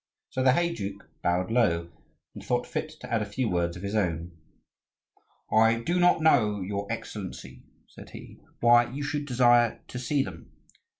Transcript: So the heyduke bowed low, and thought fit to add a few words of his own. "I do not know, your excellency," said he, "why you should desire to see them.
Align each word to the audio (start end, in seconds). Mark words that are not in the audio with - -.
So 0.31 0.41
the 0.41 0.53
heyduke 0.53 1.07
bowed 1.21 1.51
low, 1.51 1.91
and 2.33 2.43
thought 2.43 2.65
fit 2.65 2.89
to 3.01 3.13
add 3.13 3.21
a 3.21 3.25
few 3.27 3.47
words 3.47 3.77
of 3.77 3.83
his 3.83 3.93
own. 3.93 4.31
"I 5.53 5.75
do 5.79 5.99
not 5.99 6.23
know, 6.23 6.59
your 6.61 6.91
excellency," 6.91 7.61
said 7.87 8.09
he, 8.09 8.39
"why 8.61 8.89
you 8.91 9.03
should 9.03 9.27
desire 9.27 9.79
to 9.89 9.99
see 9.99 10.23
them. 10.23 10.49